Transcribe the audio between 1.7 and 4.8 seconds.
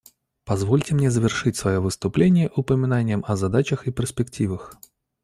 выступление упоминанием о задачах и перспективах.